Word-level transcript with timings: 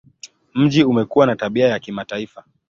Mji 0.55 0.83
umekuwa 0.83 1.25
na 1.27 1.35
tabia 1.35 1.67
ya 1.67 1.79
kimataifa. 1.79 2.43